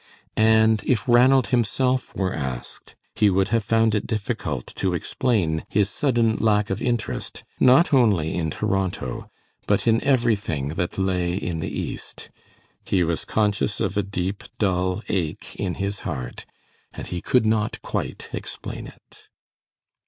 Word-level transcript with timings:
And 0.35 0.81
if 0.83 1.07
Ranald 1.07 1.49
himself 1.49 2.15
were 2.15 2.33
asked, 2.33 2.95
he 3.13 3.29
would 3.29 3.49
have 3.49 3.63
found 3.63 3.93
it 3.93 4.07
difficult 4.07 4.65
to 4.77 4.95
explain 4.95 5.63
his 5.69 5.91
sudden 5.91 6.37
lack 6.37 6.71
of 6.71 6.81
interest, 6.81 7.43
not 7.59 7.93
only 7.93 8.33
in 8.33 8.49
Toronto, 8.49 9.29
but 9.67 9.85
in 9.85 10.03
everything 10.03 10.69
that 10.69 10.97
lay 10.97 11.35
in 11.35 11.59
the 11.59 11.69
East. 11.69 12.31
He 12.83 13.03
was 13.03 13.25
conscious 13.25 13.79
of 13.79 13.95
a 13.95 14.01
deep, 14.01 14.43
dull 14.57 15.03
ache 15.07 15.55
in 15.57 15.75
his 15.75 15.99
heart, 15.99 16.47
and 16.91 17.05
he 17.05 17.21
could 17.21 17.45
not 17.45 17.79
quite 17.83 18.27
explain 18.33 18.87
it. 18.87 19.27